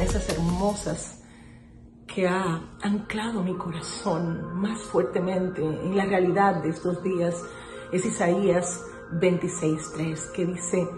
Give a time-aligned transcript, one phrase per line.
[0.00, 1.18] promesas hermosas
[2.06, 7.34] que ha anclado mi corazón más fuertemente en la realidad de estos días
[7.92, 8.82] es Isaías
[9.12, 10.88] 26.3, que dice,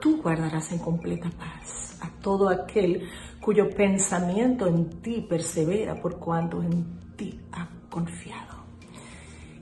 [0.00, 3.08] tú guardarás en completa paz a todo aquel
[3.40, 8.64] cuyo pensamiento en ti persevera por cuanto en ti ha confiado.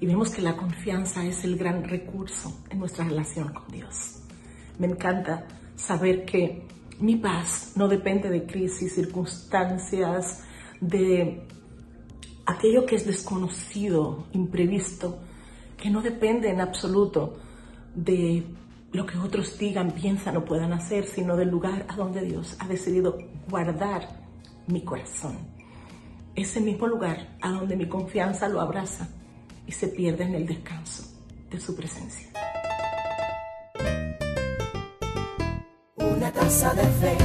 [0.00, 4.23] Y vemos que la confianza es el gran recurso en nuestra relación con Dios.
[4.78, 10.45] Me encanta saber que mi paz no depende de crisis, circunstancias,
[10.80, 11.47] de
[12.47, 15.19] aquello que es desconocido, imprevisto,
[15.77, 17.39] que no depende en absoluto
[17.95, 18.45] de
[18.92, 22.66] lo que otros digan, piensan o puedan hacer, sino del lugar a donde Dios ha
[22.66, 24.09] decidido guardar
[24.67, 25.37] mi corazón.
[26.34, 29.09] Ese mismo lugar a donde mi confianza lo abraza
[29.67, 31.05] y se pierde en el descanso
[31.51, 32.38] de su presencia.
[36.18, 37.16] Una taza de fe.